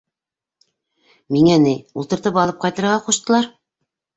Миңә, 1.35 1.59
ней, 1.65 1.77
ултыртып 2.03 2.41
алып 2.45 2.61
ҡайтырға 2.67 2.99
ҡуштылар. 3.11 3.51